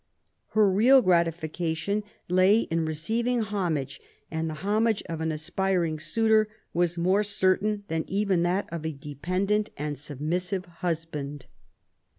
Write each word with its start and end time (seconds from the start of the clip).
Her 0.53 0.67
real 0.67 1.03
grati 1.03 1.27
fication 1.31 2.01
lay 2.27 2.61
in 2.61 2.85
receiving 2.85 3.41
homage; 3.43 4.01
and 4.31 4.49
the 4.49 4.55
homage 4.55 5.03
of 5.03 5.21
an 5.21 5.31
aspiring 5.31 5.99
suitor 5.99 6.47
was 6.73 6.97
more 6.97 7.21
certain 7.21 7.83
than 7.87 8.05
even 8.07 8.41
that 8.41 8.67
of 8.73 8.83
a 8.83 8.93
dependent 8.93 9.69
and 9.77 9.99
submissive 9.99 10.65
husband. 10.81 11.45